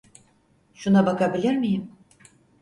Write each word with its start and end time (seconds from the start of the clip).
Şuna 0.73 1.05
bakabilir 1.05 1.53
miyim? 1.57 1.91